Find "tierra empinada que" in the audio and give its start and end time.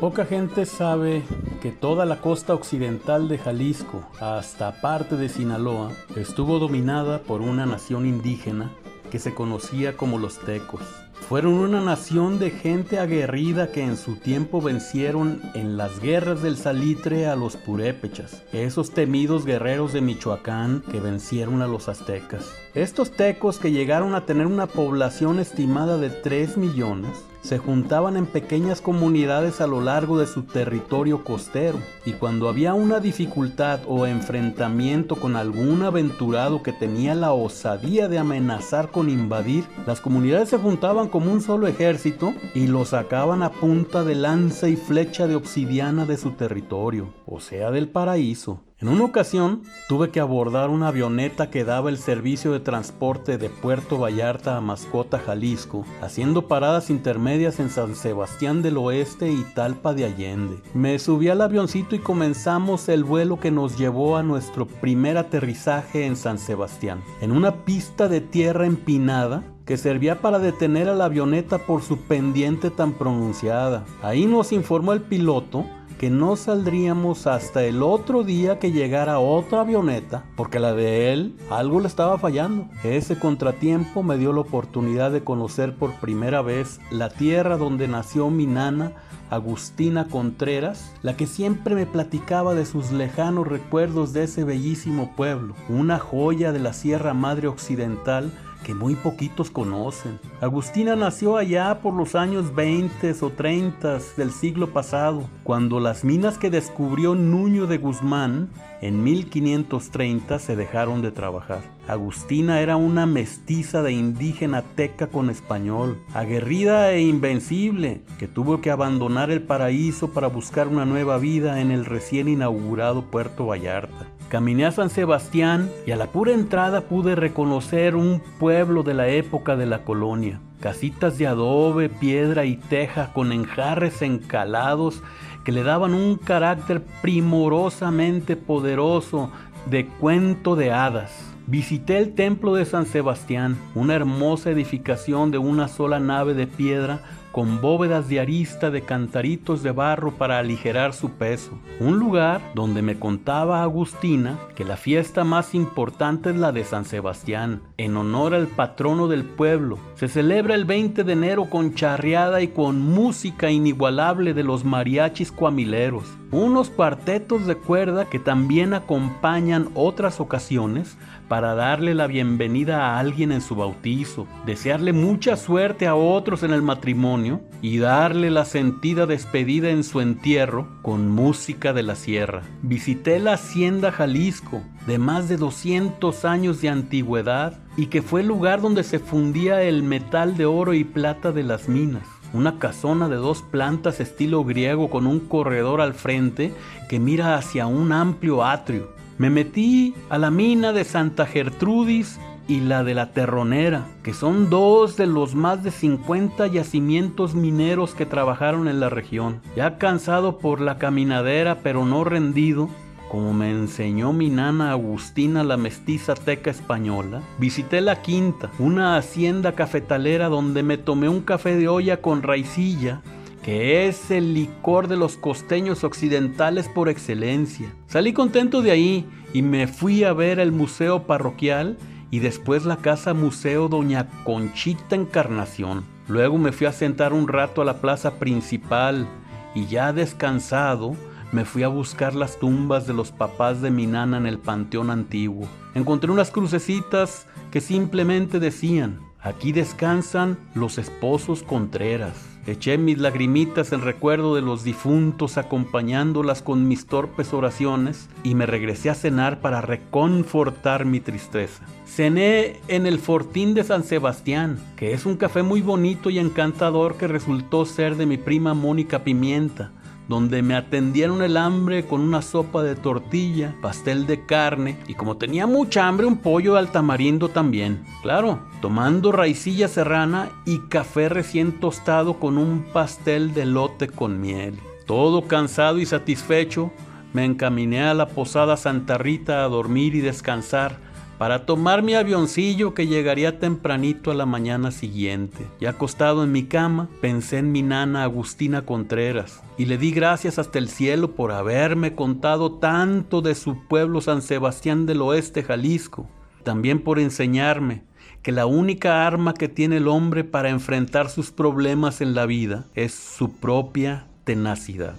68.20-69.78